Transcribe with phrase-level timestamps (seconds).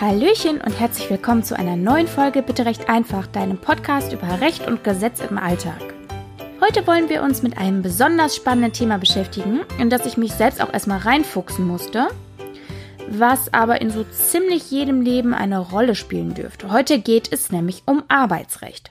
[0.00, 4.66] Hallöchen und herzlich willkommen zu einer neuen Folge Bitte recht einfach, deinem Podcast über Recht
[4.66, 5.80] und Gesetz im Alltag.
[6.60, 10.60] Heute wollen wir uns mit einem besonders spannenden Thema beschäftigen, in das ich mich selbst
[10.60, 12.08] auch erstmal reinfuchsen musste,
[13.06, 16.72] was aber in so ziemlich jedem Leben eine Rolle spielen dürfte.
[16.72, 18.90] Heute geht es nämlich um Arbeitsrecht.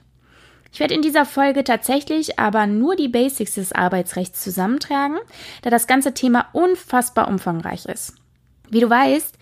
[0.71, 5.17] Ich werde in dieser Folge tatsächlich aber nur die Basics des Arbeitsrechts zusammentragen,
[5.63, 8.15] da das ganze Thema unfassbar umfangreich ist.
[8.69, 9.37] Wie du weißt,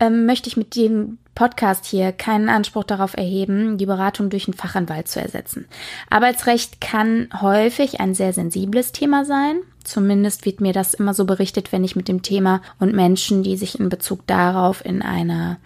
[0.00, 4.56] ähm, möchte ich mit dem Podcast hier keinen Anspruch darauf erheben, die Beratung durch einen
[4.56, 5.66] Fachanwalt zu ersetzen.
[6.10, 9.60] Arbeitsrecht kann häufig ein sehr sensibles Thema sein.
[9.84, 13.56] Zumindest wird mir das immer so berichtet, wenn ich mit dem Thema und Menschen, die
[13.56, 15.58] sich in Bezug darauf in einer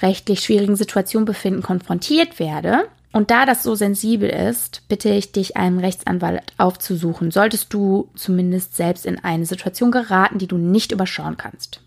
[0.00, 2.88] rechtlich schwierigen Situation befinden, konfrontiert werde.
[3.12, 8.76] Und da das so sensibel ist, bitte ich dich, einen Rechtsanwalt aufzusuchen, solltest du zumindest
[8.76, 11.82] selbst in eine Situation geraten, die du nicht überschauen kannst.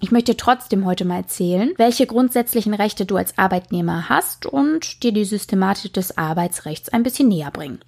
[0.00, 5.12] Ich möchte trotzdem heute mal erzählen, welche grundsätzlichen Rechte du als Arbeitnehmer hast und dir
[5.12, 7.80] die Systematik des Arbeitsrechts ein bisschen näher bringen.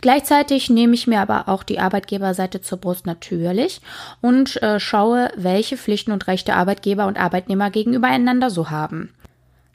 [0.00, 3.80] Gleichzeitig nehme ich mir aber auch die Arbeitgeberseite zur Brust natürlich
[4.20, 9.10] und äh, schaue, welche Pflichten und Rechte Arbeitgeber und Arbeitnehmer gegenüber einander so haben.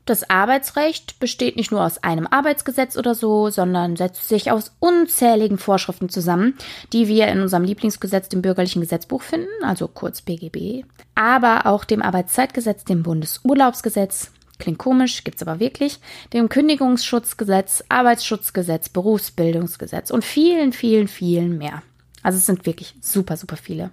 [0.06, 5.58] Das Arbeitsrecht besteht nicht nur aus einem Arbeitsgesetz oder so, sondern setzt sich aus unzähligen
[5.58, 6.58] Vorschriften zusammen,
[6.92, 10.84] die wir in unserem Lieblingsgesetz, dem bürgerlichen Gesetzbuch finden, also kurz BGB,
[11.16, 16.00] aber auch dem Arbeitszeitgesetz, dem Bundesurlaubsgesetz, klingt komisch, gibt's aber wirklich,
[16.34, 21.82] dem Kündigungsschutzgesetz, Arbeitsschutzgesetz, Berufsbildungsgesetz und vielen, vielen, vielen mehr.
[22.24, 23.92] Also es sind wirklich super, super viele.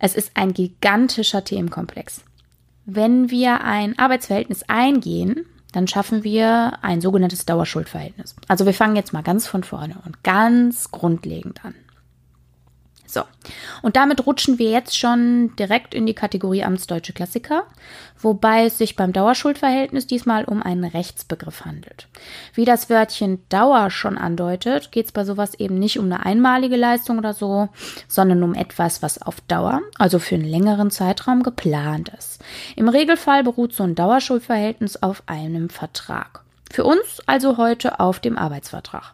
[0.00, 2.22] Es ist ein gigantischer Themenkomplex.
[2.84, 8.36] Wenn wir ein Arbeitsverhältnis eingehen, dann schaffen wir ein sogenanntes Dauerschuldverhältnis.
[8.48, 11.74] Also wir fangen jetzt mal ganz von vorne und ganz grundlegend an.
[13.12, 13.24] So,
[13.82, 17.64] und damit rutschen wir jetzt schon direkt in die Kategorie Amtsdeutsche Klassiker,
[18.18, 22.08] wobei es sich beim Dauerschuldverhältnis diesmal um einen Rechtsbegriff handelt.
[22.54, 26.76] Wie das Wörtchen Dauer schon andeutet, geht es bei sowas eben nicht um eine einmalige
[26.76, 27.68] Leistung oder so,
[28.08, 32.42] sondern um etwas, was auf Dauer, also für einen längeren Zeitraum geplant ist.
[32.76, 36.44] Im Regelfall beruht so ein Dauerschuldverhältnis auf einem Vertrag.
[36.70, 39.12] Für uns also heute auf dem Arbeitsvertrag.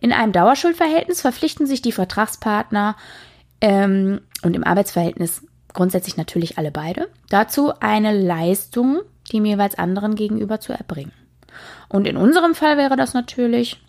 [0.00, 2.96] In einem Dauerschuldverhältnis verpflichten sich die Vertragspartner
[3.60, 9.02] ähm, und im Arbeitsverhältnis grundsätzlich natürlich alle beide dazu, eine Leistung
[9.32, 11.12] dem jeweils anderen gegenüber zu erbringen.
[11.88, 13.80] Und in unserem Fall wäre das natürlich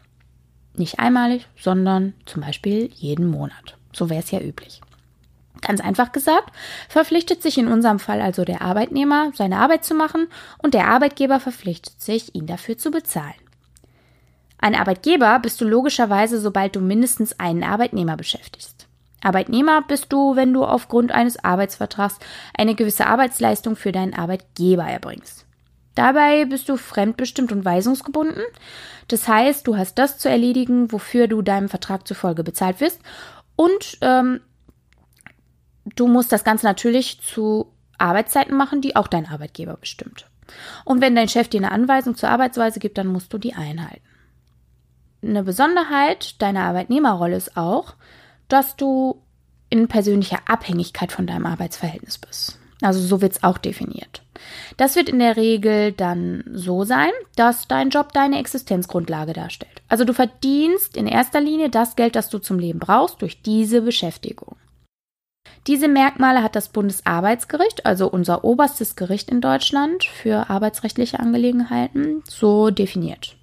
[0.75, 3.77] nicht einmalig, sondern zum Beispiel jeden Monat.
[3.93, 4.81] So wäre es ja üblich.
[5.61, 6.51] Ganz einfach gesagt,
[6.89, 11.39] verpflichtet sich in unserem Fall also der Arbeitnehmer, seine Arbeit zu machen und der Arbeitgeber
[11.39, 13.33] verpflichtet sich, ihn dafür zu bezahlen.
[14.61, 18.87] Ein Arbeitgeber bist du logischerweise, sobald du mindestens einen Arbeitnehmer beschäftigst.
[19.23, 22.17] Arbeitnehmer bist du, wenn du aufgrund eines Arbeitsvertrags
[22.57, 25.45] eine gewisse Arbeitsleistung für deinen Arbeitgeber erbringst.
[25.95, 28.43] Dabei bist du fremdbestimmt und weisungsgebunden.
[29.07, 32.99] Das heißt, du hast das zu erledigen, wofür du deinem Vertrag zufolge bezahlt wirst.
[33.55, 34.41] Und ähm,
[35.95, 40.27] du musst das Ganze natürlich zu Arbeitszeiten machen, die auch dein Arbeitgeber bestimmt.
[40.85, 44.01] Und wenn dein Chef dir eine Anweisung zur Arbeitsweise gibt, dann musst du die einhalten.
[45.23, 47.93] Eine Besonderheit deiner Arbeitnehmerrolle ist auch,
[48.47, 49.21] dass du
[49.69, 52.59] in persönlicher Abhängigkeit von deinem Arbeitsverhältnis bist.
[52.81, 54.23] Also so wird es auch definiert.
[54.77, 59.83] Das wird in der Regel dann so sein, dass dein Job deine Existenzgrundlage darstellt.
[59.87, 63.81] Also du verdienst in erster Linie das Geld, das du zum Leben brauchst, durch diese
[63.81, 64.55] Beschäftigung.
[65.67, 72.71] Diese Merkmale hat das Bundesarbeitsgericht, also unser oberstes Gericht in Deutschland für arbeitsrechtliche Angelegenheiten, so
[72.71, 73.35] definiert.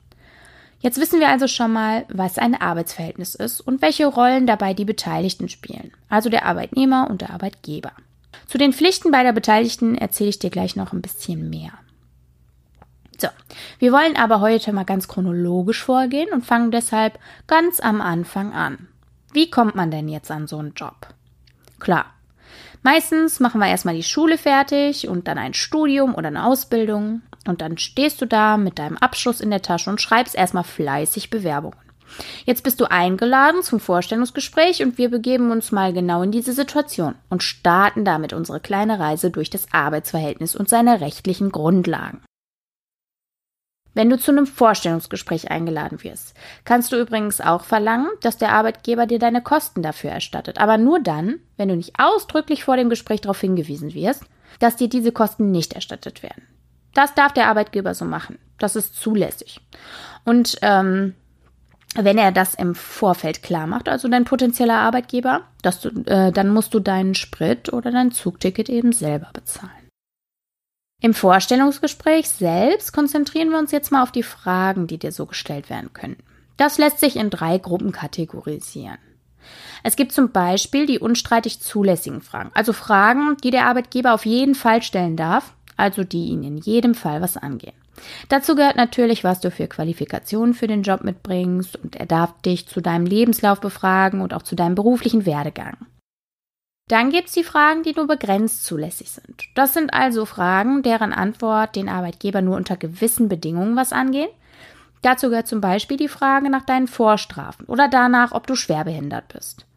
[0.80, 4.84] Jetzt wissen wir also schon mal, was ein Arbeitsverhältnis ist und welche Rollen dabei die
[4.84, 7.92] Beteiligten spielen, also der Arbeitnehmer und der Arbeitgeber.
[8.46, 11.72] Zu den Pflichten beider Beteiligten erzähle ich dir gleich noch ein bisschen mehr.
[13.20, 13.28] So,
[13.80, 17.18] wir wollen aber heute mal ganz chronologisch vorgehen und fangen deshalb
[17.48, 18.86] ganz am Anfang an.
[19.32, 21.08] Wie kommt man denn jetzt an so einen Job?
[21.80, 22.06] Klar,
[22.84, 27.22] meistens machen wir erstmal die Schule fertig und dann ein Studium oder eine Ausbildung.
[27.48, 31.30] Und dann stehst du da mit deinem Abschluss in der Tasche und schreibst erstmal fleißig
[31.30, 31.78] Bewerbungen.
[32.44, 37.14] Jetzt bist du eingeladen zum Vorstellungsgespräch und wir begeben uns mal genau in diese Situation
[37.30, 42.20] und starten damit unsere kleine Reise durch das Arbeitsverhältnis und seine rechtlichen Grundlagen.
[43.94, 46.34] Wenn du zu einem Vorstellungsgespräch eingeladen wirst,
[46.66, 51.00] kannst du übrigens auch verlangen, dass der Arbeitgeber dir deine Kosten dafür erstattet, aber nur
[51.00, 54.24] dann, wenn du nicht ausdrücklich vor dem Gespräch darauf hingewiesen wirst,
[54.58, 56.42] dass dir diese Kosten nicht erstattet werden.
[56.94, 58.38] Das darf der Arbeitgeber so machen.
[58.58, 59.60] Das ist zulässig.
[60.24, 61.14] Und ähm,
[61.94, 66.50] wenn er das im Vorfeld klar macht, also dein potenzieller Arbeitgeber, dass du, äh, dann
[66.50, 69.72] musst du deinen Sprit oder dein Zugticket eben selber bezahlen.
[71.00, 75.70] Im Vorstellungsgespräch selbst konzentrieren wir uns jetzt mal auf die Fragen, die dir so gestellt
[75.70, 76.16] werden können.
[76.56, 78.98] Das lässt sich in drei Gruppen kategorisieren.
[79.84, 84.56] Es gibt zum Beispiel die unstreitig zulässigen Fragen, also Fragen, die der Arbeitgeber auf jeden
[84.56, 87.74] Fall stellen darf, also die ihn in jedem Fall was angehen.
[88.28, 92.68] Dazu gehört natürlich, was du für Qualifikationen für den Job mitbringst und er darf dich
[92.68, 95.76] zu deinem Lebenslauf befragen und auch zu deinem beruflichen Werdegang.
[96.88, 99.44] Dann gibt es die Fragen, die nur begrenzt zulässig sind.
[99.54, 104.30] Das sind also Fragen, deren Antwort den Arbeitgeber nur unter gewissen Bedingungen was angehen.
[105.02, 109.67] Dazu gehört zum Beispiel die Frage nach deinen Vorstrafen oder danach, ob du schwerbehindert bist.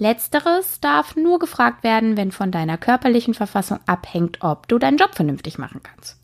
[0.00, 5.14] Letzteres darf nur gefragt werden, wenn von deiner körperlichen Verfassung abhängt, ob du deinen Job
[5.14, 6.16] vernünftig machen kannst.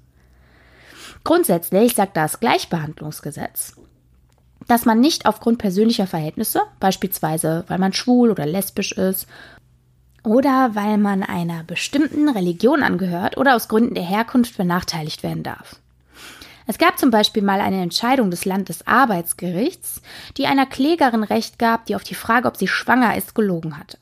[1.25, 3.77] Grundsätzlich sagt das Gleichbehandlungsgesetz,
[4.67, 9.27] dass man nicht aufgrund persönlicher Verhältnisse, beispielsweise weil man schwul oder lesbisch ist,
[10.25, 15.77] oder weil man einer bestimmten Religion angehört oder aus Gründen der Herkunft benachteiligt werden darf.
[16.67, 20.03] Es gab zum Beispiel mal eine Entscheidung des Landesarbeitsgerichts,
[20.37, 23.99] die einer Klägerin Recht gab, die auf die Frage, ob sie schwanger ist, gelogen hatte.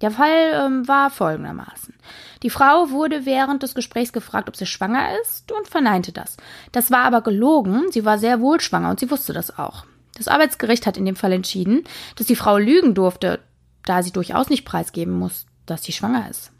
[0.00, 1.94] Der Fall ähm, war folgendermaßen.
[2.42, 6.36] Die Frau wurde während des Gesprächs gefragt, ob sie schwanger ist und verneinte das.
[6.72, 9.86] Das war aber gelogen, sie war sehr wohl schwanger und sie wusste das auch.
[10.16, 11.84] Das Arbeitsgericht hat in dem Fall entschieden,
[12.16, 13.40] dass die Frau lügen durfte,
[13.84, 16.52] da sie durchaus nicht preisgeben muss, dass sie schwanger ist.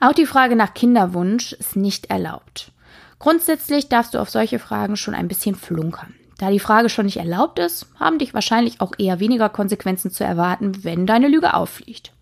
[0.00, 2.72] Auch die Frage nach Kinderwunsch ist nicht erlaubt.
[3.18, 6.14] Grundsätzlich darfst du auf solche Fragen schon ein bisschen flunkern.
[6.38, 10.22] Da die Frage schon nicht erlaubt ist, haben dich wahrscheinlich auch eher weniger Konsequenzen zu
[10.22, 12.12] erwarten, wenn deine Lüge auffliegt.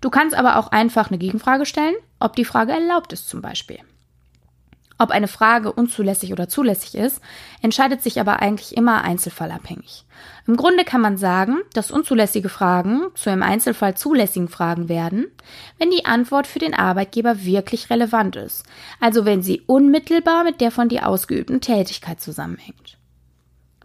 [0.00, 3.78] Du kannst aber auch einfach eine Gegenfrage stellen, ob die Frage erlaubt ist zum Beispiel.
[5.02, 7.20] Ob eine Frage unzulässig oder zulässig ist,
[7.60, 10.04] entscheidet sich aber eigentlich immer einzelfallabhängig.
[10.46, 15.26] Im Grunde kann man sagen, dass unzulässige Fragen zu im Einzelfall zulässigen Fragen werden,
[15.78, 18.62] wenn die Antwort für den Arbeitgeber wirklich relevant ist,
[19.00, 22.96] also wenn sie unmittelbar mit der von dir ausgeübten Tätigkeit zusammenhängt.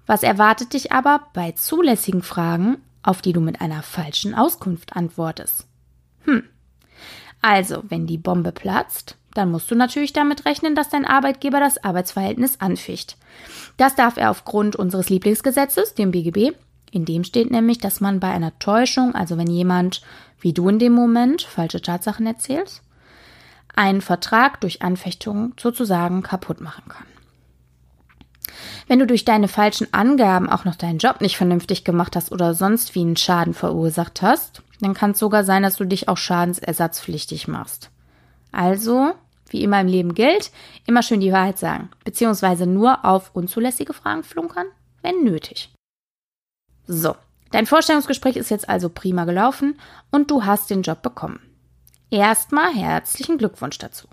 [0.06, 5.66] Was erwartet dich aber bei zulässigen Fragen, auf die du mit einer falschen Auskunft antwortest?
[6.26, 6.44] Hm.
[7.42, 11.84] Also, wenn die Bombe platzt, dann musst du natürlich damit rechnen, dass dein Arbeitgeber das
[11.84, 13.18] Arbeitsverhältnis anficht.
[13.78, 16.56] Das darf er aufgrund unseres Lieblingsgesetzes, dem BGB.
[16.92, 20.02] In dem steht nämlich, dass man bei einer Täuschung, also wenn jemand,
[20.40, 22.82] wie du in dem Moment, falsche Tatsachen erzählst,
[23.76, 27.06] einen Vertrag durch Anfechtung sozusagen kaputt machen kann.
[28.88, 32.54] Wenn du durch deine falschen Angaben auch noch deinen Job nicht vernünftig gemacht hast oder
[32.54, 36.18] sonst wie einen Schaden verursacht hast, dann kann es sogar sein, dass du dich auch
[36.18, 37.92] schadensersatzpflichtig machst.
[38.52, 39.14] Also
[39.50, 40.52] wie immer im Leben gilt,
[40.86, 44.68] immer schön die Wahrheit sagen, beziehungsweise nur auf unzulässige Fragen flunkern,
[45.02, 45.74] wenn nötig.
[46.86, 47.16] So,
[47.52, 49.80] dein Vorstellungsgespräch ist jetzt also prima gelaufen
[50.12, 51.40] und du hast den Job bekommen.
[52.10, 54.08] Erstmal herzlichen Glückwunsch dazu.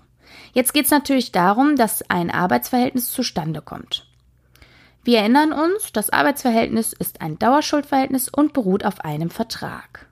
[0.53, 4.05] Jetzt geht es natürlich darum, dass ein Arbeitsverhältnis zustande kommt.
[5.03, 10.07] Wir erinnern uns, das Arbeitsverhältnis ist ein Dauerschuldverhältnis und beruht auf einem Vertrag.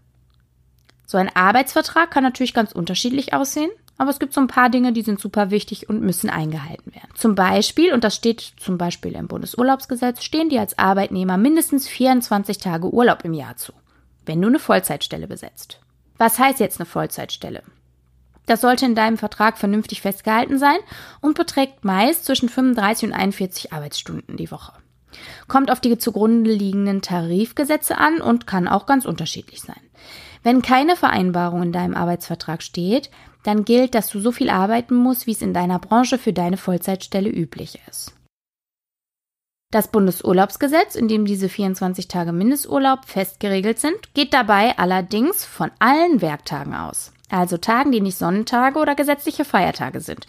[1.05, 3.71] So ein Arbeitsvertrag kann natürlich ganz unterschiedlich aussehen.
[3.97, 7.09] Aber es gibt so ein paar Dinge, die sind super wichtig und müssen eingehalten werden.
[7.15, 12.57] Zum Beispiel, und das steht zum Beispiel im Bundesurlaubsgesetz, stehen dir als Arbeitnehmer mindestens 24
[12.57, 13.71] Tage Urlaub im Jahr zu,
[14.25, 15.79] wenn du eine Vollzeitstelle besetzt.
[16.17, 17.63] Was heißt jetzt eine Vollzeitstelle?
[18.45, 20.77] Das sollte in deinem Vertrag vernünftig festgehalten sein
[21.21, 24.73] und beträgt meist zwischen 35 und 41 Arbeitsstunden die Woche.
[25.47, 29.79] Kommt auf die zugrunde liegenden Tarifgesetze an und kann auch ganz unterschiedlich sein.
[30.43, 33.09] Wenn keine Vereinbarung in deinem Arbeitsvertrag steht,
[33.43, 36.57] dann gilt, dass du so viel arbeiten musst, wie es in deiner Branche für deine
[36.57, 38.13] Vollzeitstelle üblich ist.
[39.71, 45.71] Das Bundesurlaubsgesetz, in dem diese 24 Tage Mindesturlaub fest geregelt sind, geht dabei allerdings von
[45.79, 50.27] allen Werktagen aus, also Tagen, die nicht Sonnentage oder gesetzliche Feiertage sind.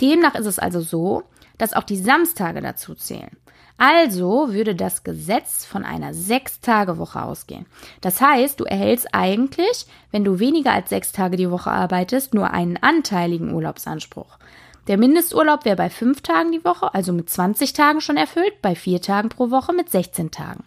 [0.00, 1.24] Demnach ist es also so,
[1.58, 3.36] dass auch die Samstage dazu zählen.
[3.76, 7.66] Also würde das Gesetz von einer Sechs-Tage-Woche ausgehen.
[8.00, 12.52] Das heißt, du erhältst eigentlich, wenn du weniger als sechs Tage die Woche arbeitest, nur
[12.52, 14.38] einen anteiligen Urlaubsanspruch.
[14.86, 18.74] Der Mindesturlaub wäre bei fünf Tagen die Woche, also mit 20 Tagen schon erfüllt, bei
[18.74, 20.64] vier Tagen pro Woche mit 16 Tagen.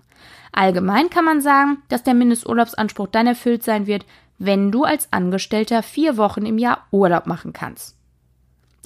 [0.52, 4.06] Allgemein kann man sagen, dass der Mindesturlaubsanspruch dann erfüllt sein wird,
[4.40, 7.97] wenn du als Angestellter vier Wochen im Jahr Urlaub machen kannst.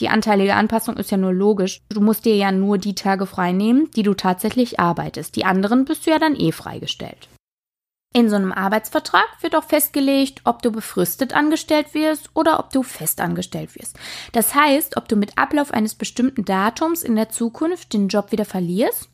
[0.01, 1.79] Die anteilige Anpassung ist ja nur logisch.
[1.89, 5.35] Du musst dir ja nur die Tage frei nehmen, die du tatsächlich arbeitest.
[5.35, 7.29] Die anderen bist du ja dann eh freigestellt.
[8.13, 12.81] In so einem Arbeitsvertrag wird auch festgelegt, ob du befristet angestellt wirst oder ob du
[12.81, 13.97] fest angestellt wirst.
[14.33, 18.43] Das heißt, ob du mit Ablauf eines bestimmten Datums in der Zukunft den Job wieder
[18.43, 19.07] verlierst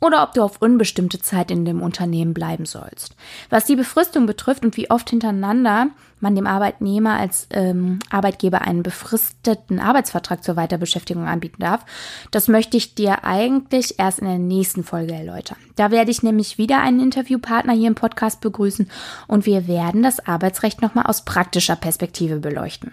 [0.00, 3.14] oder ob du auf unbestimmte Zeit in dem Unternehmen bleiben sollst.
[3.50, 5.88] Was die Befristung betrifft und wie oft hintereinander
[6.20, 11.84] man dem Arbeitnehmer als ähm, Arbeitgeber einen befristeten Arbeitsvertrag zur Weiterbeschäftigung anbieten darf,
[12.30, 15.58] das möchte ich dir eigentlich erst in der nächsten Folge erläutern.
[15.76, 18.90] Da werde ich nämlich wieder einen Interviewpartner hier im Podcast begrüßen
[19.28, 22.92] und wir werden das Arbeitsrecht nochmal aus praktischer Perspektive beleuchten.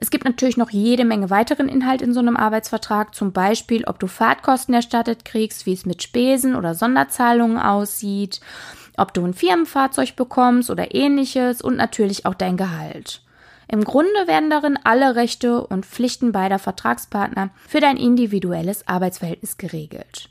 [0.00, 3.98] Es gibt natürlich noch jede Menge weiteren Inhalt in so einem Arbeitsvertrag, zum Beispiel, ob
[3.98, 8.40] du Fahrtkosten erstattet kriegst, wie es mit Spesen oder Sonderzahlungen aussieht,
[8.96, 13.22] ob du ein Firmenfahrzeug bekommst oder ähnliches und natürlich auch dein Gehalt.
[13.66, 20.30] Im Grunde werden darin alle Rechte und Pflichten beider Vertragspartner für dein individuelles Arbeitsverhältnis geregelt.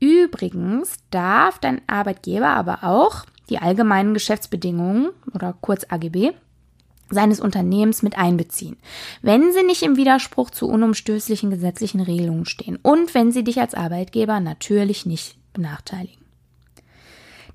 [0.00, 6.32] Übrigens darf dein Arbeitgeber aber auch die allgemeinen Geschäftsbedingungen oder kurz AGB
[7.08, 8.76] seines Unternehmens mit einbeziehen,
[9.22, 13.74] wenn sie nicht im Widerspruch zu unumstößlichen gesetzlichen Regelungen stehen und wenn sie dich als
[13.74, 16.24] Arbeitgeber natürlich nicht benachteiligen.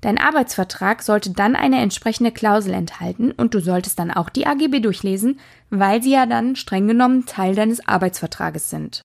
[0.00, 4.80] Dein Arbeitsvertrag sollte dann eine entsprechende Klausel enthalten und du solltest dann auch die AGB
[4.80, 5.38] durchlesen,
[5.70, 9.02] weil sie ja dann streng genommen Teil deines Arbeitsvertrages sind.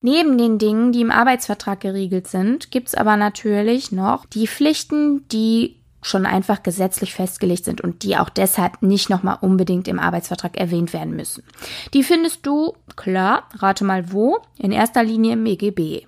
[0.00, 5.81] Neben den Dingen, die im Arbeitsvertrag geregelt sind, gibt's aber natürlich noch die Pflichten, die
[6.02, 10.92] schon einfach gesetzlich festgelegt sind und die auch deshalb nicht nochmal unbedingt im Arbeitsvertrag erwähnt
[10.92, 11.44] werden müssen.
[11.94, 16.06] Die findest du, klar, rate mal wo, in erster Linie im EGB.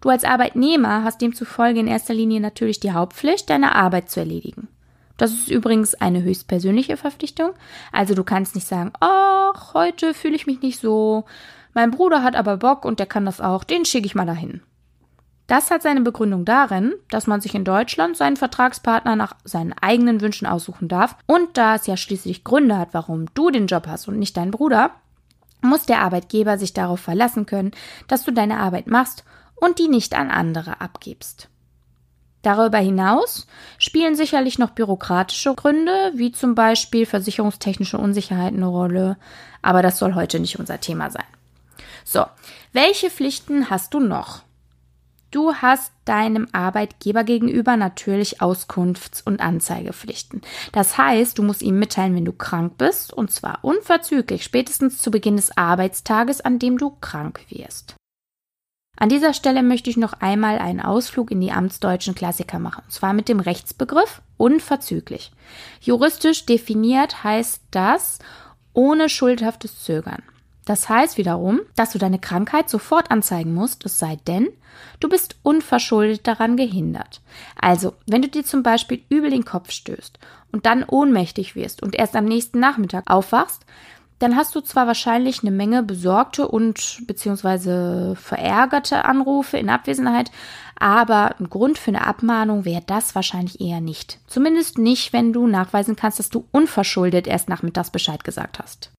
[0.00, 4.68] Du als Arbeitnehmer hast demzufolge in erster Linie natürlich die Hauptpflicht, deine Arbeit zu erledigen.
[5.18, 7.50] Das ist übrigens eine höchstpersönliche Verpflichtung.
[7.92, 11.24] Also du kannst nicht sagen, ach, heute fühle ich mich nicht so.
[11.74, 14.62] Mein Bruder hat aber Bock und der kann das auch, den schicke ich mal dahin.
[15.50, 20.20] Das hat seine Begründung darin, dass man sich in Deutschland seinen Vertragspartner nach seinen eigenen
[20.20, 21.16] Wünschen aussuchen darf.
[21.26, 24.52] Und da es ja schließlich Gründe hat, warum du den Job hast und nicht dein
[24.52, 24.92] Bruder,
[25.60, 27.72] muss der Arbeitgeber sich darauf verlassen können,
[28.06, 29.24] dass du deine Arbeit machst
[29.56, 31.48] und die nicht an andere abgibst.
[32.42, 39.16] Darüber hinaus spielen sicherlich noch bürokratische Gründe, wie zum Beispiel versicherungstechnische Unsicherheiten eine Rolle,
[39.62, 41.26] aber das soll heute nicht unser Thema sein.
[42.04, 42.24] So,
[42.72, 44.44] welche Pflichten hast du noch?
[45.30, 50.42] Du hast deinem Arbeitgeber gegenüber natürlich Auskunfts- und Anzeigepflichten.
[50.72, 55.12] Das heißt, du musst ihm mitteilen, wenn du krank bist, und zwar unverzüglich, spätestens zu
[55.12, 57.94] Beginn des Arbeitstages, an dem du krank wirst.
[58.96, 62.92] An dieser Stelle möchte ich noch einmal einen Ausflug in die amtsdeutschen Klassiker machen, und
[62.92, 65.30] zwar mit dem Rechtsbegriff unverzüglich.
[65.80, 68.18] Juristisch definiert heißt das
[68.72, 70.22] ohne schuldhaftes Zögern.
[70.64, 74.48] Das heißt wiederum, dass du deine Krankheit sofort anzeigen musst, es sei denn,
[75.00, 77.20] du bist unverschuldet daran gehindert.
[77.60, 80.18] Also, wenn du dir zum Beispiel übel den Kopf stößt
[80.52, 83.64] und dann ohnmächtig wirst und erst am nächsten Nachmittag aufwachst,
[84.20, 90.30] dann hast du zwar wahrscheinlich eine Menge besorgte und beziehungsweise verärgerte Anrufe in Abwesenheit,
[90.78, 94.18] aber ein Grund für eine Abmahnung wäre das wahrscheinlich eher nicht.
[94.26, 98.92] Zumindest nicht, wenn du nachweisen kannst, dass du unverschuldet erst nachmittags Bescheid gesagt hast.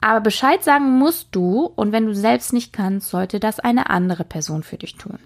[0.00, 4.24] Aber Bescheid sagen musst du und wenn du selbst nicht kannst, sollte das eine andere
[4.24, 5.18] Person für dich tun.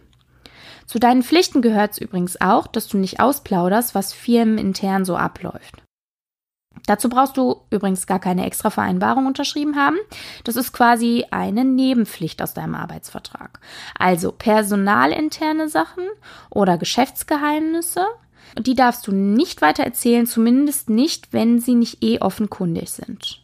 [0.86, 5.82] Zu deinen Pflichten gehört es übrigens auch, dass du nicht ausplauderst, was firmenintern so abläuft.
[6.86, 9.98] Dazu brauchst du übrigens gar keine extra Vereinbarung unterschrieben haben.
[10.44, 13.60] Das ist quasi eine Nebenpflicht aus deinem Arbeitsvertrag.
[13.96, 16.04] Also personalinterne Sachen
[16.50, 18.04] oder Geschäftsgeheimnisse,
[18.58, 23.41] die darfst du nicht weiter erzählen, zumindest nicht, wenn sie nicht eh offenkundig sind.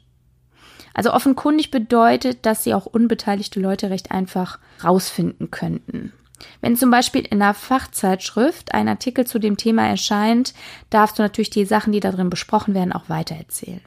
[0.99, 6.13] Also offenkundig bedeutet, dass sie auch unbeteiligte Leute recht einfach rausfinden könnten.
[6.61, 10.55] Wenn zum Beispiel in einer Fachzeitschrift ein Artikel zu dem Thema erscheint,
[10.91, 13.81] darfst du natürlich die Sachen, die darin besprochen werden, auch weitererzählen.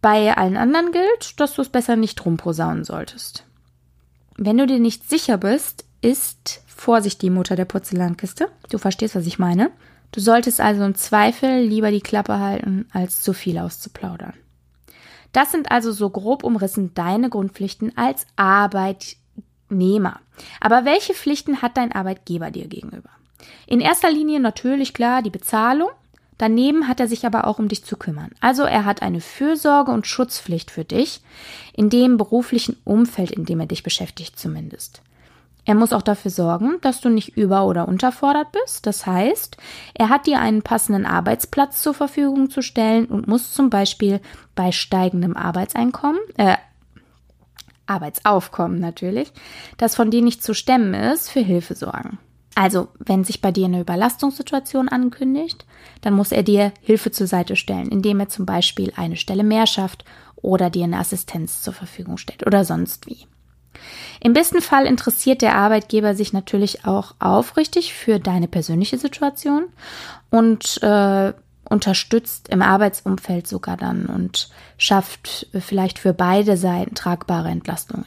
[0.00, 3.42] Bei allen anderen gilt, dass du es besser nicht rumposaunen solltest.
[4.36, 8.48] Wenn du dir nicht sicher bist, ist Vorsicht die Mutter der Porzellankiste.
[8.70, 9.72] Du verstehst, was ich meine.
[10.12, 14.34] Du solltest also im Zweifel lieber die Klappe halten, als zu viel auszuplaudern.
[15.38, 20.18] Das sind also so grob umrissen deine Grundpflichten als Arbeitnehmer.
[20.58, 23.10] Aber welche Pflichten hat dein Arbeitgeber dir gegenüber?
[23.68, 25.90] In erster Linie natürlich klar die Bezahlung.
[26.38, 28.32] Daneben hat er sich aber auch um dich zu kümmern.
[28.40, 31.20] Also er hat eine Fürsorge und Schutzpflicht für dich,
[31.72, 35.02] in dem beruflichen Umfeld, in dem er dich beschäftigt zumindest.
[35.68, 38.86] Er muss auch dafür sorgen, dass du nicht über- oder unterfordert bist.
[38.86, 39.58] Das heißt,
[39.92, 44.22] er hat dir einen passenden Arbeitsplatz zur Verfügung zu stellen und muss zum Beispiel
[44.54, 46.56] bei steigendem Arbeitseinkommen, äh,
[47.84, 49.30] Arbeitsaufkommen natürlich,
[49.76, 52.16] das von dir nicht zu stemmen ist, für Hilfe sorgen.
[52.54, 55.66] Also, wenn sich bei dir eine Überlastungssituation ankündigt,
[56.00, 59.66] dann muss er dir Hilfe zur Seite stellen, indem er zum Beispiel eine Stelle mehr
[59.66, 60.06] schafft
[60.36, 63.26] oder dir eine Assistenz zur Verfügung stellt oder sonst wie.
[64.20, 69.66] Im besten Fall interessiert der Arbeitgeber sich natürlich auch aufrichtig für deine persönliche Situation
[70.30, 71.32] und äh,
[71.68, 78.06] unterstützt im Arbeitsumfeld sogar dann und schafft vielleicht für beide Seiten tragbare Entlastungen.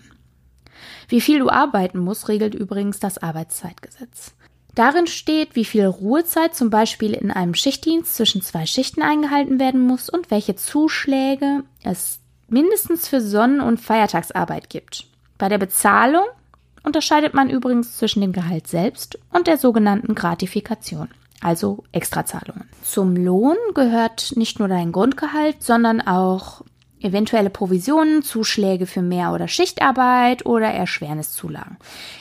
[1.08, 4.34] Wie viel du arbeiten musst, regelt übrigens das Arbeitszeitgesetz.
[4.76, 9.82] Darin steht, wie viel Ruhezeit zum Beispiel in einem Schichtdienst zwischen zwei Schichten eingehalten werden
[9.82, 15.08] muss und welche Zuschläge es mindestens für Sonnen- und Feiertagsarbeit gibt.
[15.42, 16.26] Bei der Bezahlung
[16.84, 21.08] unterscheidet man übrigens zwischen dem Gehalt selbst und der sogenannten Gratifikation,
[21.42, 22.70] also Extrazahlungen.
[22.84, 26.62] Zum Lohn gehört nicht nur dein Grundgehalt, sondern auch
[27.00, 31.78] eventuelle Provisionen, Zuschläge für Mehr- oder Schichtarbeit oder Erschwerniszulagen.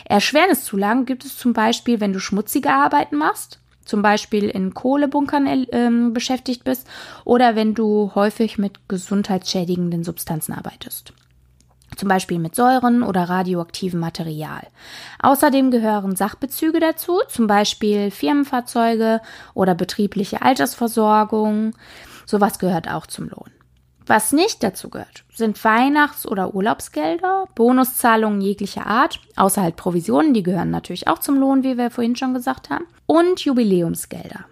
[0.06, 5.90] Erschwerniszulagen gibt es zum Beispiel, wenn du schmutzige Arbeiten machst, zum Beispiel in Kohlebunkern äh,
[6.10, 6.88] beschäftigt bist
[7.26, 11.12] oder wenn du häufig mit gesundheitsschädigenden Substanzen arbeitest.
[12.00, 14.62] Zum Beispiel mit Säuren oder radioaktivem Material.
[15.22, 19.20] Außerdem gehören Sachbezüge dazu, zum Beispiel Firmenfahrzeuge
[19.52, 21.74] oder betriebliche Altersversorgung.
[22.24, 23.50] Sowas gehört auch zum Lohn.
[24.06, 30.42] Was nicht dazu gehört, sind Weihnachts- oder Urlaubsgelder, Bonuszahlungen jeglicher Art, außer halt Provisionen, die
[30.42, 34.46] gehören natürlich auch zum Lohn, wie wir vorhin schon gesagt haben, und Jubiläumsgelder.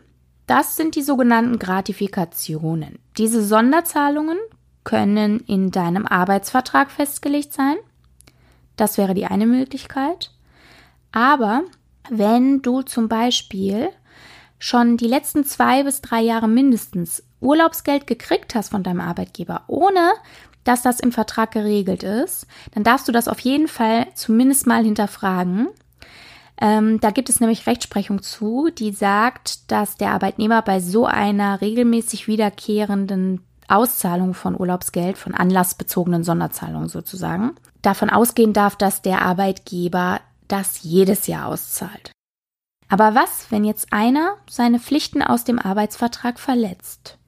[0.47, 2.99] Das sind die sogenannten Gratifikationen.
[3.17, 4.37] Diese Sonderzahlungen
[4.89, 7.77] können in deinem Arbeitsvertrag festgelegt sein.
[8.77, 10.31] Das wäre die eine Möglichkeit.
[11.13, 11.65] Aber
[12.09, 13.91] wenn du zum Beispiel
[14.59, 20.15] schon die letzten zwei bis drei Jahre mindestens Urlaubsgeld gekriegt hast von deinem Arbeitgeber, ohne
[20.65, 24.83] dass das im Vertrag geregelt ist, dann darfst du das auf jeden Fall zumindest mal
[24.85, 25.69] hinterfragen.
[26.63, 31.61] Ähm, da gibt es nämlich Rechtsprechung zu, die sagt, dass der Arbeitnehmer bei so einer
[31.61, 40.21] regelmäßig wiederkehrenden Auszahlung von Urlaubsgeld, von anlassbezogenen Sonderzahlungen sozusagen, davon ausgehen darf, dass der Arbeitgeber
[40.49, 42.11] das jedes Jahr auszahlt.
[42.89, 47.19] Aber was, wenn jetzt einer seine Pflichten aus dem Arbeitsvertrag verletzt?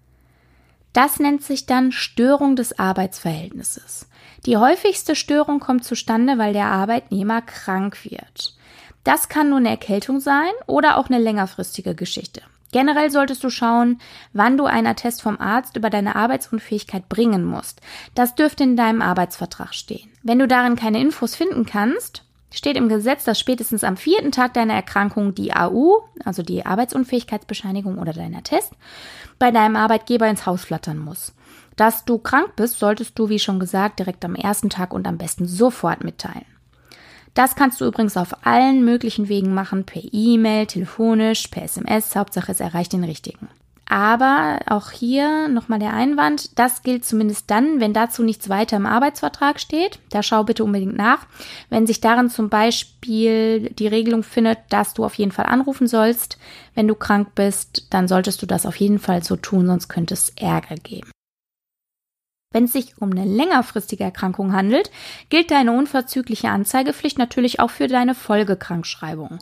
[0.93, 4.09] Das nennt sich dann Störung des Arbeitsverhältnisses.
[4.47, 8.57] Die häufigste Störung kommt zustande, weil der Arbeitnehmer krank wird.
[9.05, 12.43] Das kann nur eine Erkältung sein oder auch eine längerfristige Geschichte.
[12.73, 14.01] Generell solltest du schauen,
[14.33, 17.81] wann du einen Attest vom Arzt über deine Arbeitsunfähigkeit bringen musst.
[18.15, 20.11] Das dürfte in deinem Arbeitsvertrag stehen.
[20.23, 24.55] Wenn du darin keine Infos finden kannst, steht im Gesetz, dass spätestens am vierten Tag
[24.55, 28.73] deiner Erkrankung die AU, also die Arbeitsunfähigkeitsbescheinigung oder dein Attest,
[29.39, 31.35] bei deinem Arbeitgeber ins Haus flattern muss.
[31.77, 35.19] Dass du krank bist, solltest du, wie schon gesagt, direkt am ersten Tag und am
[35.19, 36.45] besten sofort mitteilen.
[37.35, 42.53] Das kannst du übrigens auf allen möglichen Wegen machen, per E-Mail, telefonisch, per SMS, Hauptsache
[42.53, 43.49] es erreicht den richtigen.
[43.91, 48.87] Aber auch hier nochmal der Einwand, das gilt zumindest dann, wenn dazu nichts weiter im
[48.87, 49.99] Arbeitsvertrag steht.
[50.11, 51.27] Da schau bitte unbedingt nach.
[51.71, 56.39] Wenn sich darin zum Beispiel die Regelung findet, dass du auf jeden Fall anrufen sollst,
[56.77, 60.15] wenn du krank bist, dann solltest du das auf jeden Fall so tun, sonst könnte
[60.15, 61.11] es Ärger geben.
[62.53, 64.91] Wenn es sich um eine längerfristige Erkrankung handelt,
[65.29, 69.39] gilt deine unverzügliche Anzeigepflicht natürlich auch für deine Folgekrankschreibung.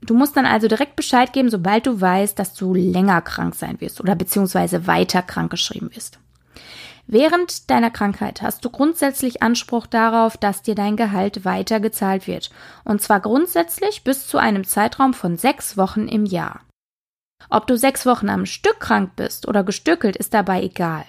[0.00, 3.80] Du musst dann also direkt Bescheid geben, sobald du weißt, dass du länger krank sein
[3.80, 6.18] wirst oder beziehungsweise weiter krankgeschrieben wirst.
[7.06, 12.50] Während deiner Krankheit hast du grundsätzlich Anspruch darauf, dass dir dein Gehalt weiter gezahlt wird.
[12.84, 16.60] Und zwar grundsätzlich bis zu einem Zeitraum von sechs Wochen im Jahr.
[17.50, 21.04] Ob du sechs Wochen am Stück krank bist oder gestückelt, ist dabei egal.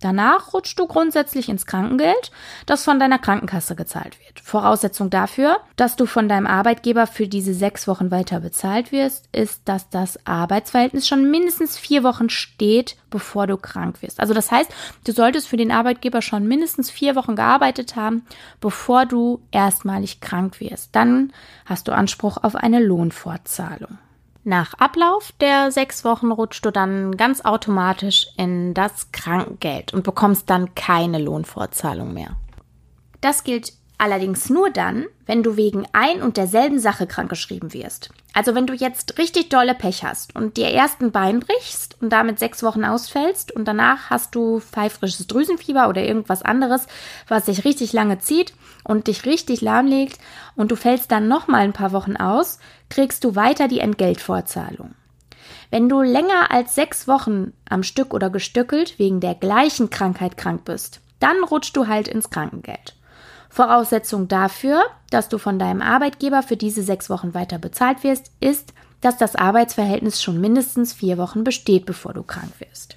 [0.00, 2.30] Danach rutschst du grundsätzlich ins Krankengeld,
[2.66, 4.38] das von deiner Krankenkasse gezahlt wird.
[4.40, 9.62] Voraussetzung dafür, dass du von deinem Arbeitgeber für diese sechs Wochen weiter bezahlt wirst, ist,
[9.64, 14.20] dass das Arbeitsverhältnis schon mindestens vier Wochen steht, bevor du krank wirst.
[14.20, 14.70] Also das heißt,
[15.04, 18.24] du solltest für den Arbeitgeber schon mindestens vier Wochen gearbeitet haben,
[18.60, 20.94] bevor du erstmalig krank wirst.
[20.94, 21.32] Dann
[21.66, 23.98] hast du Anspruch auf eine Lohnfortzahlung.
[24.48, 30.48] Nach Ablauf der sechs Wochen rutschst du dann ganz automatisch in das Krankengeld und bekommst
[30.48, 32.34] dann keine Lohnfortzahlung mehr.
[33.20, 38.10] Das gilt allerdings nur dann, wenn du wegen ein und derselben Sache krankgeschrieben wirst.
[38.32, 42.10] Also wenn du jetzt richtig dolle Pech hast und dir erst ein Bein brichst und
[42.10, 46.86] damit sechs Wochen ausfällst und danach hast du pfeifrisches Drüsenfieber oder irgendwas anderes,
[47.26, 50.20] was sich richtig lange zieht und dich richtig lahmlegt
[50.54, 54.94] und du fällst dann nochmal ein paar Wochen aus, kriegst du weiter die Entgeltvorzahlung.
[55.70, 60.64] Wenn du länger als sechs Wochen am Stück oder gestückelt wegen der gleichen Krankheit krank
[60.64, 62.94] bist, dann rutschst du halt ins Krankengeld.
[63.58, 68.72] Voraussetzung dafür, dass du von deinem Arbeitgeber für diese sechs Wochen weiter bezahlt wirst, ist,
[69.00, 72.94] dass das Arbeitsverhältnis schon mindestens vier Wochen besteht, bevor du krank wirst.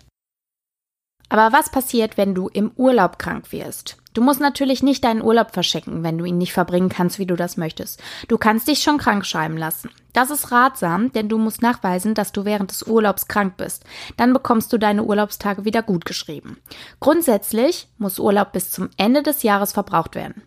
[1.30, 3.98] Aber was passiert, wenn du im Urlaub krank wirst?
[4.14, 7.36] Du musst natürlich nicht deinen Urlaub verschicken, wenn du ihn nicht verbringen kannst, wie du
[7.36, 8.00] das möchtest.
[8.28, 9.90] Du kannst dich schon krank schreiben lassen.
[10.14, 13.84] Das ist ratsam, denn du musst nachweisen, dass du während des Urlaubs krank bist.
[14.16, 16.58] Dann bekommst du deine Urlaubstage wieder gut geschrieben.
[17.00, 20.44] Grundsätzlich muss Urlaub bis zum Ende des Jahres verbraucht werden.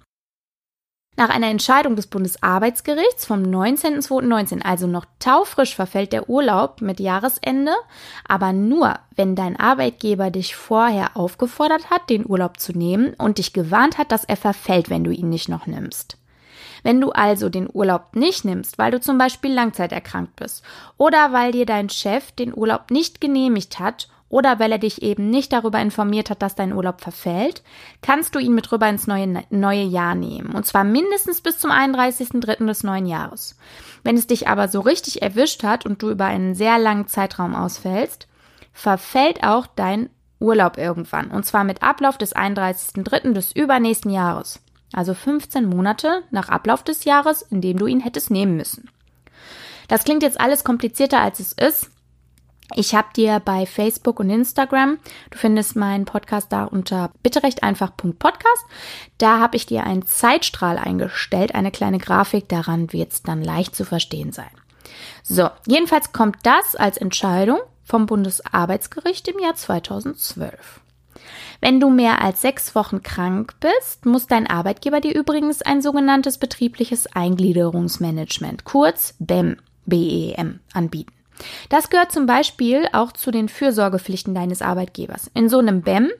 [1.16, 7.72] Nach einer Entscheidung des Bundesarbeitsgerichts vom 19.02.19, also noch taufrisch, verfällt der Urlaub mit Jahresende,
[8.26, 13.52] aber nur, wenn dein Arbeitgeber dich vorher aufgefordert hat, den Urlaub zu nehmen und dich
[13.52, 16.18] gewarnt hat, dass er verfällt, wenn du ihn nicht noch nimmst.
[16.82, 20.64] Wenn du also den Urlaub nicht nimmst, weil du zum Beispiel langzeiterkrankt bist
[20.98, 25.30] oder weil dir dein Chef den Urlaub nicht genehmigt hat oder weil er dich eben
[25.30, 27.62] nicht darüber informiert hat, dass dein Urlaub verfällt,
[28.02, 30.56] kannst du ihn mit rüber ins neue, neue Jahr nehmen.
[30.56, 32.66] Und zwar mindestens bis zum 31.03.
[32.66, 33.56] des neuen Jahres.
[34.02, 37.54] Wenn es dich aber so richtig erwischt hat und du über einen sehr langen Zeitraum
[37.54, 38.26] ausfällst,
[38.72, 41.30] verfällt auch dein Urlaub irgendwann.
[41.30, 43.34] Und zwar mit Ablauf des 31.03.
[43.34, 44.58] des übernächsten Jahres.
[44.92, 48.90] Also 15 Monate nach Ablauf des Jahres, in dem du ihn hättest nehmen müssen.
[49.86, 51.90] Das klingt jetzt alles komplizierter als es ist.
[52.72, 54.98] Ich habe dir bei Facebook und Instagram,
[55.30, 58.64] du findest meinen Podcast da unter bitterechteinfach.podcast,
[59.18, 63.76] da habe ich dir einen Zeitstrahl eingestellt, eine kleine Grafik, daran wird es dann leicht
[63.76, 64.50] zu verstehen sein.
[65.22, 70.80] So, jedenfalls kommt das als Entscheidung vom Bundesarbeitsgericht im Jahr 2012.
[71.60, 76.38] Wenn du mehr als sechs Wochen krank bist, muss dein Arbeitgeber dir übrigens ein sogenanntes
[76.38, 81.12] betriebliches Eingliederungsmanagement, kurz BEM, BEM, anbieten.
[81.68, 85.30] Das gehört zum Beispiel auch zu den Fürsorgepflichten deines Arbeitgebers.
[85.34, 86.10] In so einem BEM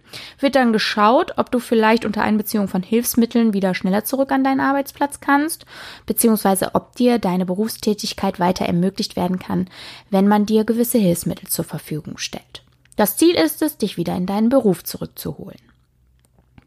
[0.41, 4.61] wird dann geschaut, ob du vielleicht unter Einbeziehung von Hilfsmitteln wieder schneller zurück an deinen
[4.61, 5.67] Arbeitsplatz kannst,
[6.07, 9.69] beziehungsweise ob dir deine Berufstätigkeit weiter ermöglicht werden kann,
[10.11, 12.63] wenn man dir gewisse Hilfsmittel zur Verfügung stellt.
[12.97, 15.59] Das Ziel ist es, dich wieder in deinen Beruf zurückzuholen.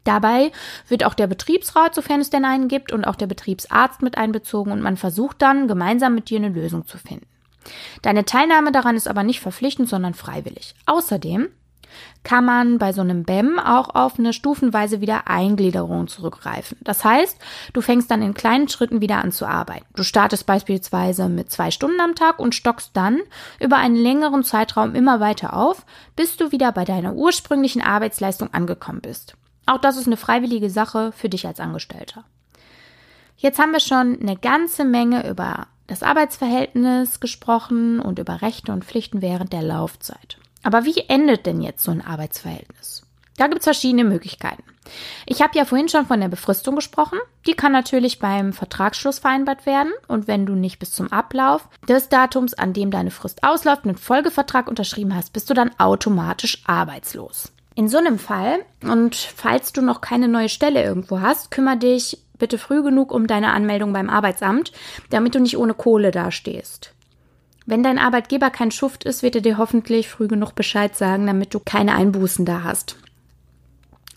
[0.04, 0.52] Dabei
[0.88, 4.72] wird auch der Betriebsrat, sofern es denn einen gibt, und auch der Betriebsarzt mit einbezogen
[4.72, 7.26] und man versucht dann gemeinsam mit dir eine Lösung zu finden.
[8.02, 10.74] Deine Teilnahme daran ist aber nicht verpflichtend, sondern freiwillig.
[10.86, 11.48] Außerdem
[12.24, 16.78] kann man bei so einem BEM auch auf eine stufenweise Wiedereingliederung zurückgreifen.
[16.82, 17.38] Das heißt,
[17.72, 19.86] du fängst dann in kleinen Schritten wieder an zu arbeiten.
[19.94, 23.20] Du startest beispielsweise mit zwei Stunden am Tag und stockst dann
[23.60, 25.84] über einen längeren Zeitraum immer weiter auf,
[26.16, 29.34] bis du wieder bei deiner ursprünglichen Arbeitsleistung angekommen bist.
[29.66, 32.24] Auch das ist eine freiwillige Sache für dich als Angestellter.
[33.36, 38.84] Jetzt haben wir schon eine ganze Menge über das Arbeitsverhältnis gesprochen und über Rechte und
[38.84, 40.38] Pflichten während der Laufzeit.
[40.62, 43.02] Aber wie endet denn jetzt so ein Arbeitsverhältnis?
[43.36, 44.64] Da gibt es verschiedene Möglichkeiten.
[45.26, 47.18] Ich habe ja vorhin schon von der Befristung gesprochen.
[47.46, 49.92] Die kann natürlich beim Vertragsschluss vereinbart werden.
[50.08, 53.96] Und wenn du nicht bis zum Ablauf des Datums, an dem deine Frist ausläuft, einen
[53.96, 57.52] Folgevertrag unterschrieben hast, bist du dann automatisch arbeitslos.
[57.76, 62.18] In so einem Fall, und falls du noch keine neue Stelle irgendwo hast, kümmere dich
[62.38, 64.72] bitte früh genug um deine Anmeldung beim Arbeitsamt,
[65.10, 66.94] damit du nicht ohne Kohle dastehst.
[67.66, 71.52] Wenn dein Arbeitgeber kein Schuft ist, wird er dir hoffentlich früh genug Bescheid sagen, damit
[71.52, 72.96] du keine Einbußen da hast.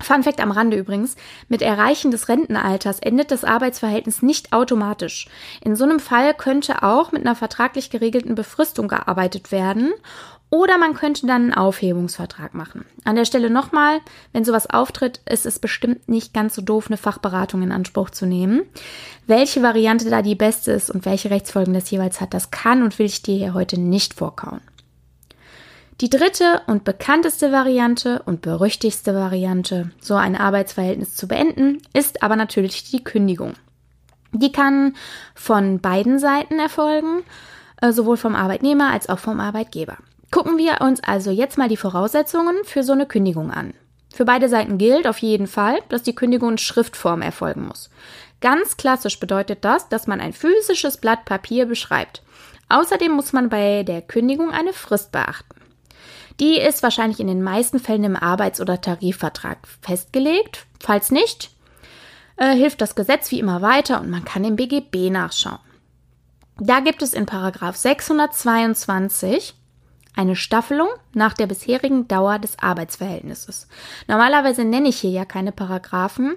[0.01, 1.15] Fun Fact am Rande übrigens,
[1.47, 5.27] mit Erreichen des Rentenalters endet das Arbeitsverhältnis nicht automatisch.
[5.63, 9.91] In so einem Fall könnte auch mit einer vertraglich geregelten Befristung gearbeitet werden
[10.51, 12.85] oder man könnte dann einen Aufhebungsvertrag machen.
[13.05, 13.99] An der Stelle nochmal,
[14.33, 18.25] wenn sowas auftritt, ist es bestimmt nicht ganz so doof, eine Fachberatung in Anspruch zu
[18.25, 18.63] nehmen.
[19.25, 22.99] Welche Variante da die beste ist und welche Rechtsfolgen das jeweils hat, das kann und
[22.99, 24.59] will ich dir hier heute nicht vorkauen.
[26.01, 32.35] Die dritte und bekannteste Variante und berüchtigste Variante, so ein Arbeitsverhältnis zu beenden, ist aber
[32.35, 33.53] natürlich die Kündigung.
[34.33, 34.95] Die kann
[35.33, 37.23] von beiden Seiten erfolgen,
[37.81, 39.97] äh, sowohl vom Arbeitnehmer als auch vom Arbeitgeber.
[40.31, 43.73] Gucken wir uns also jetzt mal die Voraussetzungen für so eine Kündigung an.
[44.13, 47.89] Für beide Seiten gilt auf jeden Fall, dass die Kündigung in Schriftform erfolgen muss.
[48.39, 52.23] Ganz klassisch bedeutet das, dass man ein physisches Blatt Papier beschreibt.
[52.69, 55.61] Außerdem muss man bei der Kündigung eine Frist beachten.
[56.39, 60.65] Die ist wahrscheinlich in den meisten Fällen im Arbeits- oder Tarifvertrag festgelegt.
[60.79, 61.51] Falls nicht,
[62.37, 65.59] äh, hilft das Gesetz wie immer weiter und man kann im BGB nachschauen.
[66.57, 69.55] Da gibt es in Paragraph 622
[70.15, 73.67] eine Staffelung nach der bisherigen Dauer des Arbeitsverhältnisses.
[74.07, 76.35] Normalerweise nenne ich hier ja keine Paragraphen,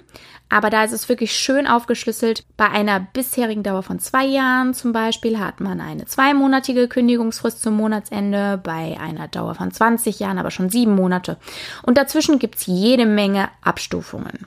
[0.48, 2.44] aber da ist es wirklich schön aufgeschlüsselt.
[2.56, 7.74] Bei einer bisherigen Dauer von zwei Jahren zum Beispiel hat man eine zweimonatige Kündigungsfrist zum
[7.74, 11.36] Monatsende, bei einer Dauer von 20 Jahren aber schon sieben Monate.
[11.82, 14.46] Und dazwischen gibt es jede Menge Abstufungen.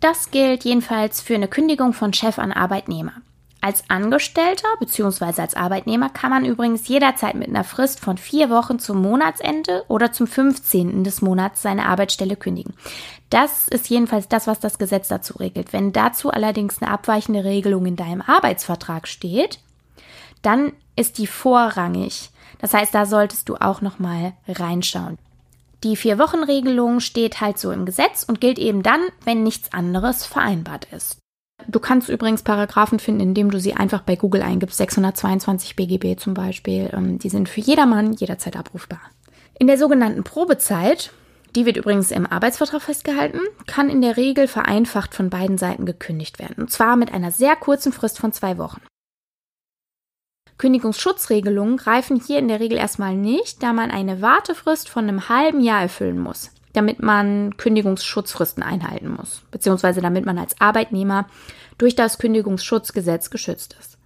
[0.00, 3.14] Das gilt jedenfalls für eine Kündigung von Chef an Arbeitnehmer.
[3.64, 5.40] Als Angestellter bzw.
[5.40, 10.12] als Arbeitnehmer kann man übrigens jederzeit mit einer Frist von vier Wochen zum Monatsende oder
[10.12, 11.02] zum 15.
[11.02, 12.74] des Monats seine Arbeitsstelle kündigen.
[13.30, 15.72] Das ist jedenfalls das, was das Gesetz dazu regelt.
[15.72, 19.60] Wenn dazu allerdings eine abweichende Regelung in deinem Arbeitsvertrag steht,
[20.42, 22.28] dann ist die vorrangig.
[22.58, 25.16] Das heißt, da solltest du auch noch mal reinschauen.
[25.84, 30.86] Die Vier-Wochen-Regelung steht halt so im Gesetz und gilt eben dann, wenn nichts anderes vereinbart
[30.92, 31.23] ist.
[31.68, 34.76] Du kannst übrigens Paragraphen finden, indem du sie einfach bei Google eingibst.
[34.76, 36.90] 622 BGB zum Beispiel.
[36.92, 39.00] Ähm, die sind für jedermann jederzeit abrufbar.
[39.58, 41.12] In der sogenannten Probezeit,
[41.54, 46.38] die wird übrigens im Arbeitsvertrag festgehalten, kann in der Regel vereinfacht von beiden Seiten gekündigt
[46.38, 46.62] werden.
[46.62, 48.82] Und zwar mit einer sehr kurzen Frist von zwei Wochen.
[50.58, 55.60] Kündigungsschutzregelungen greifen hier in der Regel erstmal nicht, da man eine Wartefrist von einem halben
[55.60, 61.26] Jahr erfüllen muss damit man Kündigungsschutzfristen einhalten muss, beziehungsweise damit man als Arbeitnehmer
[61.78, 63.98] durch das Kündigungsschutzgesetz geschützt ist.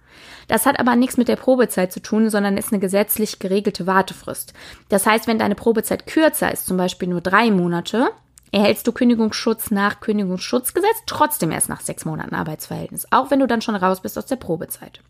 [0.47, 4.53] Das hat aber nichts mit der Probezeit zu tun, sondern ist eine gesetzlich geregelte Wartefrist.
[4.89, 8.09] Das heißt, wenn deine Probezeit kürzer ist, zum Beispiel nur drei Monate,
[8.51, 13.61] erhältst du Kündigungsschutz nach Kündigungsschutzgesetz trotzdem erst nach sechs Monaten Arbeitsverhältnis, auch wenn du dann
[13.61, 15.01] schon raus bist aus der Probezeit.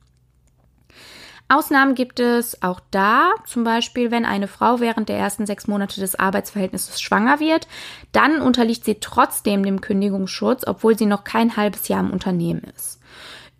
[1.51, 5.99] Ausnahmen gibt es auch da, zum Beispiel, wenn eine Frau während der ersten sechs Monate
[5.99, 7.67] des Arbeitsverhältnisses schwanger wird,
[8.11, 12.99] dann unterliegt sie trotzdem dem Kündigungsschutz, obwohl sie noch kein halbes Jahr im Unternehmen ist.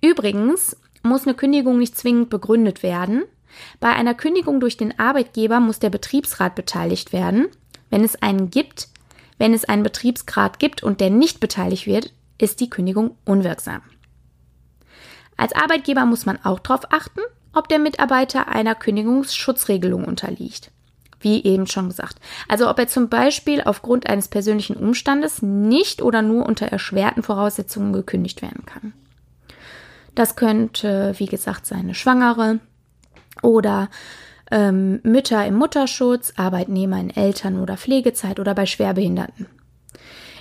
[0.04, 3.24] Übrigens muss eine Kündigung nicht zwingend begründet werden.
[3.80, 7.48] Bei einer Kündigung durch den Arbeitgeber muss der Betriebsrat beteiligt werden.
[7.90, 8.90] Wenn es einen gibt,
[9.40, 13.82] wenn es einen Betriebsrat gibt und der nicht beteiligt wird, ist die Kündigung unwirksam.
[15.38, 17.22] Als Arbeitgeber muss man auch darauf achten,
[17.54, 20.72] ob der Mitarbeiter einer Kündigungsschutzregelung unterliegt.
[21.22, 22.16] Wie eben schon gesagt.
[22.48, 27.92] Also ob er zum Beispiel aufgrund eines persönlichen Umstandes nicht oder nur unter erschwerten Voraussetzungen
[27.92, 28.94] gekündigt werden kann.
[30.16, 32.60] Das könnte, wie gesagt, seine Schwangere
[33.42, 33.90] oder
[34.52, 39.48] ähm, Mütter im Mutterschutz, Arbeitnehmer in Eltern- oder Pflegezeit oder bei Schwerbehinderten.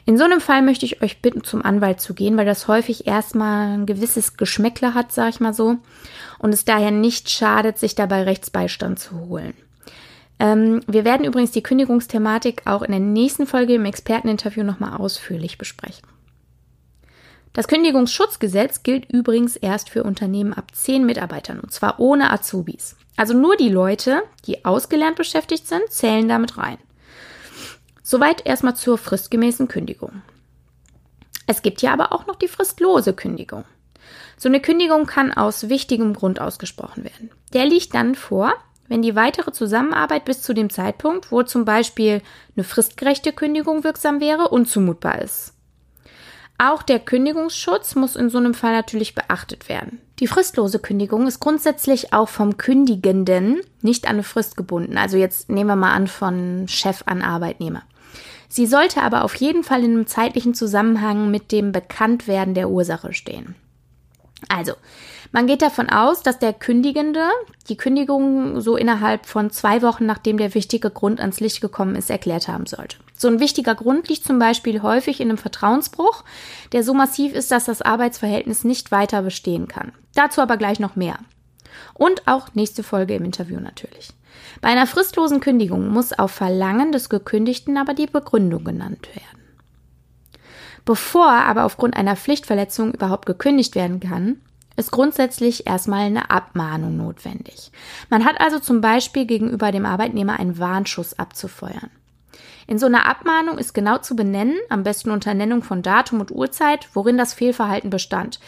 [0.09, 3.07] In so einem Fall möchte ich euch bitten, zum Anwalt zu gehen, weil das häufig
[3.07, 5.77] erstmal ein gewisses Geschmäckle hat, sag ich mal so,
[6.39, 9.53] und es daher nicht schadet, sich dabei Rechtsbeistand zu holen.
[10.39, 15.59] Ähm, wir werden übrigens die Kündigungsthematik auch in der nächsten Folge im Experteninterview nochmal ausführlich
[15.59, 16.09] besprechen.
[17.53, 22.97] Das Kündigungsschutzgesetz gilt übrigens erst für Unternehmen ab 10 Mitarbeitern und zwar ohne Azubis.
[23.19, 26.79] Also nur die Leute, die ausgelernt beschäftigt sind, zählen damit rein.
[28.11, 30.23] Soweit erstmal zur fristgemäßen Kündigung.
[31.47, 33.65] Es gibt ja aber auch noch die fristlose Kündigung.
[34.39, 37.29] So eine Kündigung kann aus wichtigem Grund ausgesprochen werden.
[37.53, 38.55] Der liegt dann vor,
[38.89, 42.23] wenn die weitere Zusammenarbeit bis zu dem Zeitpunkt, wo zum Beispiel
[42.57, 45.53] eine fristgerechte Kündigung wirksam wäre, unzumutbar ist.
[46.57, 50.01] Auch der Kündigungsschutz muss in so einem Fall natürlich beachtet werden.
[50.19, 54.97] Die fristlose Kündigung ist grundsätzlich auch vom Kündigenden nicht an eine Frist gebunden.
[54.97, 57.83] Also jetzt nehmen wir mal an von Chef an Arbeitnehmer.
[58.49, 63.13] Sie sollte aber auf jeden Fall in einem zeitlichen Zusammenhang mit dem Bekanntwerden der Ursache
[63.13, 63.55] stehen.
[64.49, 64.73] Also,
[65.33, 67.29] man geht davon aus, dass der Kündigende
[67.69, 72.09] die Kündigung so innerhalb von zwei Wochen, nachdem der wichtige Grund ans Licht gekommen ist,
[72.09, 72.97] erklärt haben sollte.
[73.17, 76.25] So ein wichtiger Grund liegt zum Beispiel häufig in einem Vertrauensbruch,
[76.73, 79.93] der so massiv ist, dass das Arbeitsverhältnis nicht weiter bestehen kann.
[80.15, 81.19] Dazu aber gleich noch mehr.
[81.95, 84.11] Und auch nächste Folge im Interview natürlich.
[84.61, 89.39] Bei einer fristlosen Kündigung muss auf Verlangen des Gekündigten aber die Begründung genannt werden.
[90.85, 94.41] Bevor aber aufgrund einer Pflichtverletzung überhaupt gekündigt werden kann,
[94.77, 97.73] ist grundsätzlich erstmal eine Abmahnung notwendig.
[98.09, 101.91] Man hat also zum Beispiel gegenüber dem Arbeitnehmer einen Warnschuss abzufeuern.
[102.69, 106.31] In so einer Abmahnung ist genau zu benennen, am besten unter Nennung von Datum und
[106.31, 108.39] Uhrzeit, worin das Fehlverhalten bestand.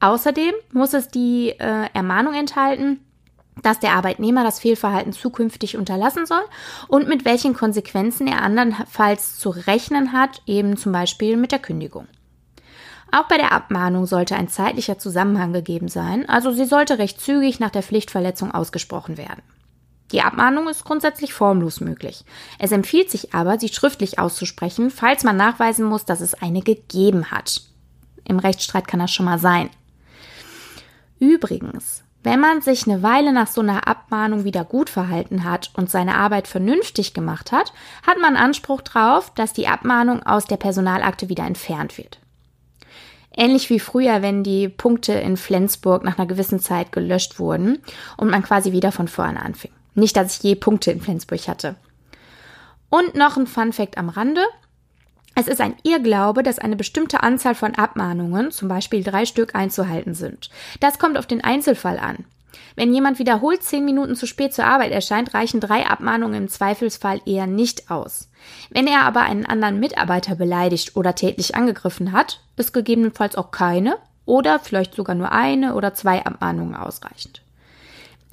[0.00, 3.00] Außerdem muss es die äh, Ermahnung enthalten,
[3.62, 6.42] dass der Arbeitnehmer das Fehlverhalten zukünftig unterlassen soll
[6.88, 12.06] und mit welchen Konsequenzen er andernfalls zu rechnen hat, eben zum Beispiel mit der Kündigung.
[13.10, 17.58] Auch bei der Abmahnung sollte ein zeitlicher Zusammenhang gegeben sein, also sie sollte recht zügig
[17.58, 19.42] nach der Pflichtverletzung ausgesprochen werden.
[20.12, 22.24] Die Abmahnung ist grundsätzlich formlos möglich.
[22.58, 27.30] Es empfiehlt sich aber, sie schriftlich auszusprechen, falls man nachweisen muss, dass es eine gegeben
[27.30, 27.62] hat.
[28.24, 29.70] Im Rechtsstreit kann das schon mal sein.
[31.18, 35.88] Übrigens, wenn man sich eine Weile nach so einer Abmahnung wieder gut verhalten hat und
[35.88, 37.72] seine Arbeit vernünftig gemacht hat,
[38.06, 42.18] hat man Anspruch darauf, dass die Abmahnung aus der Personalakte wieder entfernt wird.
[43.34, 47.78] Ähnlich wie früher, wenn die Punkte in Flensburg nach einer gewissen Zeit gelöscht wurden
[48.18, 49.70] und man quasi wieder von vorne anfing.
[49.94, 51.76] Nicht, dass ich je Punkte in Flensburg hatte.
[52.90, 54.42] Und noch ein Fun Fact am Rande.
[55.40, 60.12] Es ist ein Irrglaube, dass eine bestimmte Anzahl von Abmahnungen, zum Beispiel drei Stück, einzuhalten
[60.12, 60.50] sind.
[60.80, 62.24] Das kommt auf den Einzelfall an.
[62.74, 67.20] Wenn jemand wiederholt zehn Minuten zu spät zur Arbeit erscheint, reichen drei Abmahnungen im Zweifelsfall
[67.24, 68.28] eher nicht aus.
[68.70, 73.96] Wenn er aber einen anderen Mitarbeiter beleidigt oder tätlich angegriffen hat, ist gegebenenfalls auch keine
[74.26, 77.42] oder vielleicht sogar nur eine oder zwei Abmahnungen ausreichend.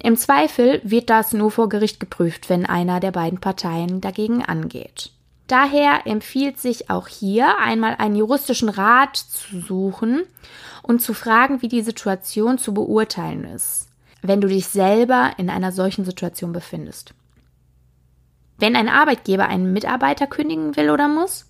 [0.02, 5.12] Im Zweifel wird das nur vor Gericht geprüft, wenn einer der beiden Parteien dagegen angeht.
[5.46, 10.24] Daher empfiehlt sich auch hier einmal einen juristischen Rat zu suchen
[10.82, 13.88] und zu fragen, wie die Situation zu beurteilen ist,
[14.22, 17.14] wenn du dich selber in einer solchen Situation befindest.
[18.58, 21.46] Wenn ein Arbeitgeber einen Mitarbeiter kündigen will oder muss,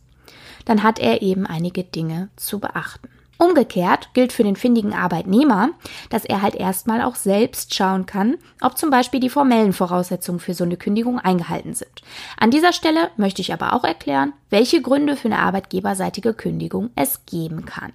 [0.64, 3.08] dann hat er eben einige Dinge zu beachten.
[3.38, 5.70] Umgekehrt gilt für den findigen Arbeitnehmer,
[6.08, 10.54] dass er halt erstmal auch selbst schauen kann, ob zum Beispiel die formellen Voraussetzungen für
[10.54, 12.02] so eine Kündigung eingehalten sind.
[12.38, 17.26] An dieser Stelle möchte ich aber auch erklären, welche Gründe für eine arbeitgeberseitige Kündigung es
[17.26, 17.92] geben kann.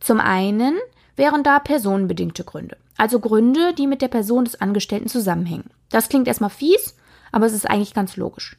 [0.00, 0.76] Zum einen
[1.16, 5.70] wären da personenbedingte Gründe, also Gründe, die mit der Person des Angestellten zusammenhängen.
[5.90, 6.96] Das klingt erstmal fies,
[7.30, 8.56] aber es ist eigentlich ganz logisch.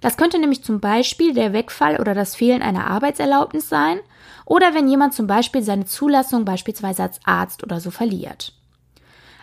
[0.00, 4.00] Das könnte nämlich zum Beispiel der Wegfall oder das Fehlen einer Arbeitserlaubnis sein
[4.44, 8.52] oder wenn jemand zum Beispiel seine Zulassung beispielsweise als Arzt oder so verliert.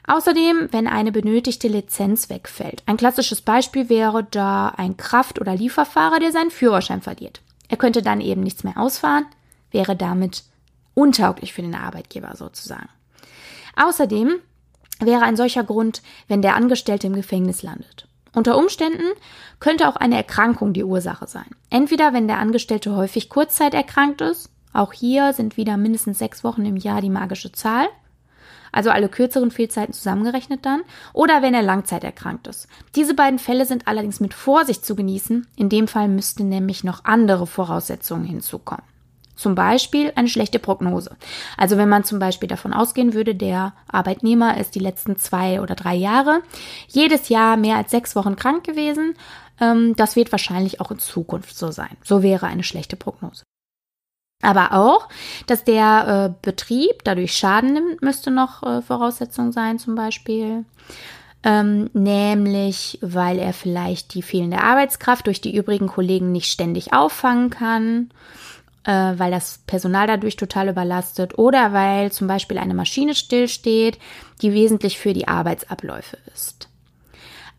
[0.08, 2.82] Außerdem, wenn eine benötigte Lizenz wegfällt.
[2.88, 7.42] Ein klassisches Beispiel wäre da ein Kraft- oder Lieferfahrer, der seinen Führerschein verliert.
[7.68, 9.28] Er könnte dann eben nichts mehr ausfahren,
[9.72, 10.44] wäre damit
[10.96, 12.90] untauglich für den Arbeitgeber sozusagen.
[13.76, 14.40] Außerdem
[15.00, 18.08] wäre ein solcher Grund, wenn der Angestellte im Gefängnis landet.
[18.34, 19.06] Unter Umständen
[19.60, 21.50] könnte auch eine Erkrankung die Ursache sein.
[21.70, 26.65] Entweder wenn der Angestellte häufig Kurzzeit erkrankt ist, auch hier sind wieder mindestens sechs Wochen
[26.65, 27.88] im Jahr die magische Zahl,
[28.71, 30.82] also alle kürzeren Fehlzeiten zusammengerechnet dann,
[31.13, 32.67] oder wenn er Langzeit erkrankt ist.
[32.95, 37.05] Diese beiden Fälle sind allerdings mit Vorsicht zu genießen, in dem Fall müssten nämlich noch
[37.05, 38.84] andere Voraussetzungen hinzukommen.
[39.36, 41.15] Zum Beispiel eine schlechte Prognose.
[41.55, 45.75] Also wenn man zum Beispiel davon ausgehen würde, der Arbeitnehmer ist die letzten zwei oder
[45.75, 46.41] drei Jahre
[46.89, 49.15] jedes Jahr mehr als sechs Wochen krank gewesen,
[49.62, 51.95] ähm, das wird wahrscheinlich auch in Zukunft so sein.
[52.03, 53.43] So wäre eine schlechte Prognose.
[54.41, 55.10] Aber auch,
[55.47, 60.65] dass der äh, Betrieb dadurch Schaden nimmt, müsste noch äh, Voraussetzung sein, zum Beispiel.
[61.43, 67.49] Ähm, nämlich, weil er vielleicht die fehlende Arbeitskraft durch die übrigen Kollegen nicht ständig auffangen
[67.49, 68.10] kann
[68.89, 73.99] äh, weil das Personal dadurch total überlastet oder weil zum Beispiel eine Maschine stillsteht,
[74.41, 76.69] die wesentlich für die Arbeitsabläufe ist.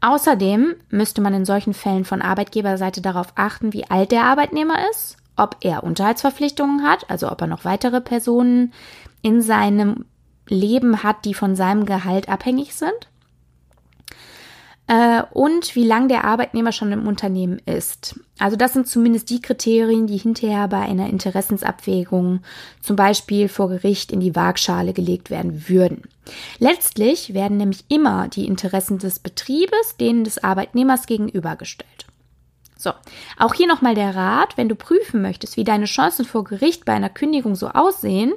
[0.00, 5.18] Außerdem müsste man in solchen Fällen von Arbeitgeberseite darauf achten, wie alt der Arbeitnehmer ist,
[5.40, 8.72] ob er Unterhaltsverpflichtungen hat, also ob er noch weitere Personen
[9.22, 10.04] in seinem
[10.48, 13.10] Leben hat, die von seinem Gehalt abhängig sind
[14.90, 18.18] äh, und wie lang der Arbeitnehmer schon im Unternehmen ist.
[18.40, 22.40] Also das sind zumindest die Kriterien, die hinterher bei einer Interessensabwägung
[22.82, 26.02] zum Beispiel vor Gericht in die Waagschale gelegt werden würden.
[26.58, 32.09] Letztlich werden nämlich immer die Interessen des Betriebes denen des Arbeitnehmers gegenübergestellt.
[32.80, 32.92] So,
[33.36, 36.94] auch hier nochmal der Rat, wenn du prüfen möchtest, wie deine Chancen vor Gericht bei
[36.94, 38.32] einer Kündigung so aussehen,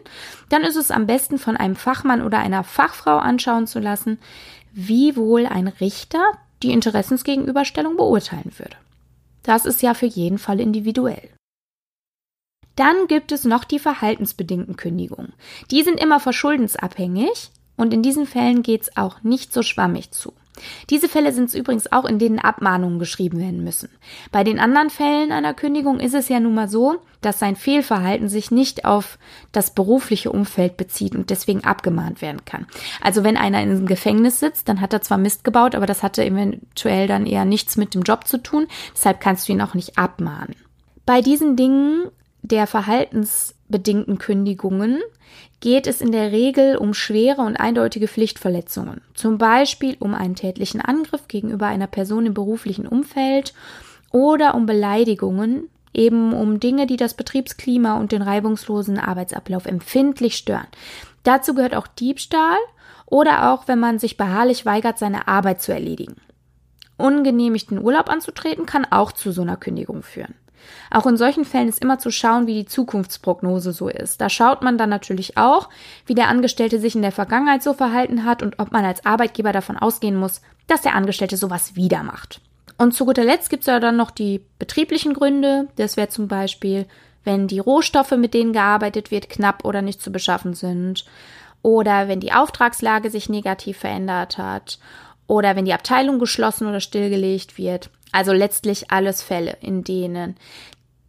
[0.50, 4.20] dann ist es am besten von einem Fachmann oder einer Fachfrau anschauen zu lassen,
[4.74, 6.20] wie wohl ein Richter
[6.62, 8.76] die Interessensgegenüberstellung beurteilen würde.
[9.44, 11.30] Das ist ja für jeden Fall individuell.
[12.76, 15.32] Dann gibt es noch die verhaltensbedingten Kündigungen.
[15.72, 20.34] Die sind immer verschuldensabhängig und in diesen Fällen geht es auch nicht so schwammig zu.
[20.90, 23.90] Diese Fälle sind es übrigens auch, in denen Abmahnungen geschrieben werden müssen.
[24.32, 28.28] Bei den anderen Fällen einer Kündigung ist es ja nun mal so, dass sein Fehlverhalten
[28.28, 29.18] sich nicht auf
[29.52, 32.68] das berufliche Umfeld bezieht und deswegen abgemahnt werden kann.
[33.02, 36.04] Also wenn einer in einem Gefängnis sitzt, dann hat er zwar Mist gebaut, aber das
[36.04, 39.74] hatte eventuell dann eher nichts mit dem Job zu tun, deshalb kannst du ihn auch
[39.74, 40.56] nicht abmahnen.
[41.06, 42.10] Bei diesen Dingen
[42.44, 42.68] der
[43.74, 45.02] verhaltensbedingten Kündigungen
[45.60, 50.82] geht es in der Regel um schwere und eindeutige Pflichtverletzungen, zum Beispiel um einen tätlichen
[50.82, 53.54] Angriff gegenüber einer Person im beruflichen Umfeld
[54.12, 60.68] oder um Beleidigungen, eben um Dinge, die das Betriebsklima und den reibungslosen Arbeitsablauf empfindlich stören.
[61.24, 62.58] Dazu gehört auch Diebstahl
[63.06, 66.18] oder auch, wenn man sich beharrlich weigert, seine Arbeit zu erledigen.
[66.98, 70.36] Ungenehmigten Urlaub anzutreten kann auch zu so einer Kündigung führen.
[70.92, 74.22] Auch in solchen Fällen ist immer zu schauen, wie die Zukunftsprognose so ist.
[74.22, 75.70] Da schaut man dann natürlich auch,
[76.06, 79.52] wie der Angestellte sich in der Vergangenheit so verhalten hat und ob man als Arbeitgeber
[79.52, 82.42] davon ausgehen muss, dass der Angestellte sowas wieder macht.
[82.78, 85.68] Und zu guter Letzt gibt es ja dann noch die betrieblichen Gründe.
[85.76, 86.86] Das wäre zum Beispiel,
[87.24, 91.06] wenn die Rohstoffe, mit denen gearbeitet wird, knapp oder nicht zu beschaffen sind.
[91.62, 94.80] Oder wenn die Auftragslage sich negativ verändert hat.
[95.28, 97.90] Oder wenn die Abteilung geschlossen oder stillgelegt wird.
[98.14, 100.38] Also letztlich alles Fälle, in denen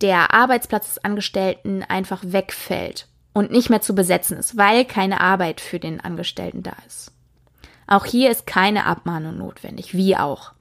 [0.00, 5.60] der Arbeitsplatz des Angestellten einfach wegfällt und nicht mehr zu besetzen ist, weil keine Arbeit
[5.60, 7.12] für den Angestellten da ist.
[7.86, 10.52] Auch hier ist keine Abmahnung notwendig, wie auch.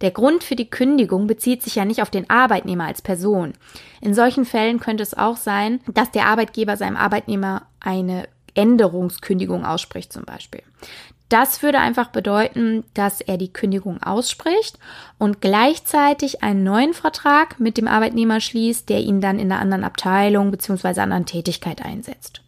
[0.00, 3.52] Der Grund für die Kündigung bezieht sich ja nicht auf den Arbeitnehmer als Person.
[4.00, 10.12] In solchen Fällen könnte es auch sein, dass der Arbeitgeber seinem Arbeitnehmer eine Änderungskündigung ausspricht
[10.12, 10.62] zum Beispiel.
[11.28, 14.78] Das würde einfach bedeuten, dass er die Kündigung ausspricht
[15.18, 19.84] und gleichzeitig einen neuen Vertrag mit dem Arbeitnehmer schließt, der ihn dann in einer anderen
[19.84, 21.00] Abteilung bzw.
[21.00, 22.42] anderen Tätigkeit einsetzt.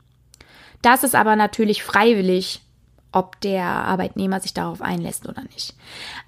[0.83, 2.61] Das ist aber natürlich freiwillig
[3.16, 5.74] ob der Arbeitnehmer sich darauf einlässt oder nicht.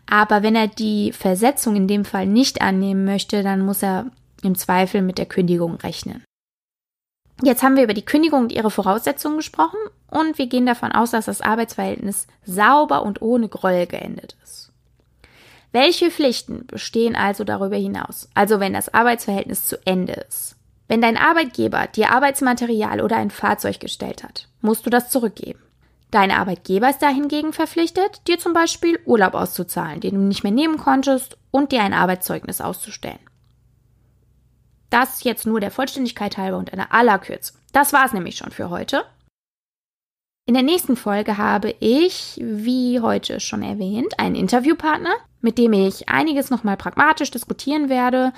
[0.07, 4.07] Aber wenn er die Versetzung in dem Fall nicht annehmen möchte, dann muss er
[4.43, 6.25] im Zweifel mit der Kündigung rechnen.
[7.43, 9.79] Jetzt haben wir über die Kündigung und ihre Voraussetzungen gesprochen
[10.11, 14.73] und wir gehen davon aus, dass das Arbeitsverhältnis sauber und ohne Groll geendet ist.
[15.71, 18.29] Welche Pflichten bestehen also darüber hinaus?
[18.35, 20.57] Also wenn das Arbeitsverhältnis zu Ende ist.
[20.89, 25.61] Wenn dein Arbeitgeber dir Arbeitsmaterial oder ein Fahrzeug gestellt hat, musst du das zurückgeben.
[26.11, 30.79] Dein Arbeitgeber ist dahingegen verpflichtet, dir zum Beispiel Urlaub auszuzahlen, den du nicht mehr nehmen
[30.79, 33.19] konntest, und dir ein Arbeitszeugnis auszustellen.
[34.91, 37.55] Das jetzt nur der Vollständigkeit halber und einer aller Kürze.
[37.73, 39.05] Das war es nämlich schon für heute.
[40.47, 46.09] In der nächsten Folge habe ich, wie heute schon erwähnt, einen Interviewpartner, mit dem ich
[46.09, 48.33] einiges nochmal pragmatisch diskutieren werde.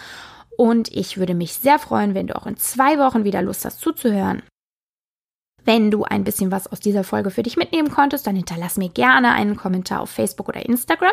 [0.57, 3.81] Und ich würde mich sehr freuen, wenn du auch in zwei Wochen wieder Lust hast
[3.81, 4.43] zuzuhören.
[5.65, 8.89] Wenn du ein bisschen was aus dieser Folge für dich mitnehmen konntest, dann hinterlass mir
[8.89, 11.13] gerne einen Kommentar auf Facebook oder Instagram.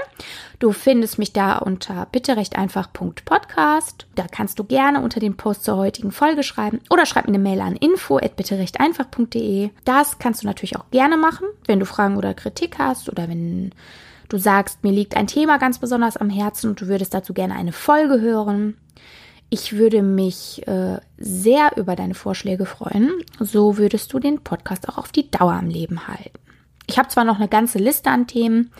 [0.59, 4.07] Du findest mich da unter bitterechteinfach.podcast.
[4.15, 7.43] Da kannst du gerne unter dem Post zur heutigen Folge schreiben oder schreib mir eine
[7.43, 9.69] Mail an info@bitterechteinfach.de.
[9.85, 13.71] Das kannst du natürlich auch gerne machen, wenn du Fragen oder Kritik hast oder wenn
[14.29, 17.55] du sagst, mir liegt ein Thema ganz besonders am Herzen und du würdest dazu gerne
[17.55, 18.77] eine Folge hören.
[19.49, 23.11] Ich würde mich äh, sehr über deine Vorschläge freuen.
[23.39, 26.37] So würdest du den Podcast auch auf die Dauer am Leben halten.
[26.85, 28.71] Ich habe zwar noch eine ganze Liste an Themen,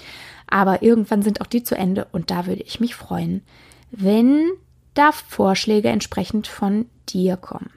[0.50, 3.44] aber irgendwann sind auch die zu Ende und da würde ich mich freuen,
[3.92, 4.50] wenn
[4.94, 7.70] da Vorschläge entsprechend von dir kommen.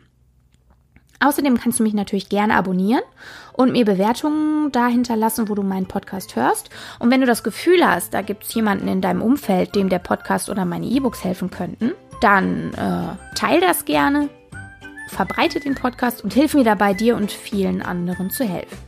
[1.22, 3.02] Außerdem kannst du mich natürlich gerne abonnieren
[3.52, 6.70] und mir Bewertungen dahinter lassen, wo du meinen Podcast hörst.
[6.98, 9.98] Und wenn du das Gefühl hast, da gibt es jemanden in deinem Umfeld, dem der
[9.98, 14.28] Podcast oder meine E-Books helfen könnten, dann äh, teil das gerne,
[15.08, 18.78] verbreite den Podcast und hilf mir dabei, dir und vielen anderen zu helfen.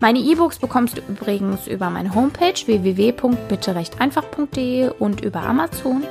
[0.00, 6.04] Meine E-Books bekommst du übrigens über meine Homepage www.bitterechteinfach.de und über Amazon.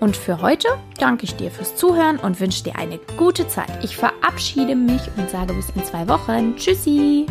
[0.00, 0.68] Und für heute
[0.98, 3.70] danke ich dir fürs Zuhören und wünsche dir eine gute Zeit.
[3.82, 6.56] Ich verabschiede mich und sage bis in zwei Wochen.
[6.56, 7.24] Tschüssi!